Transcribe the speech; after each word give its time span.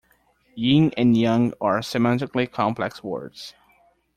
"Yin" 0.55 0.91
and 0.97 1.15
"yang" 1.15 1.53
are 1.61 1.81
semantically 1.81 2.51
complex 2.51 3.03
words. 3.03 3.53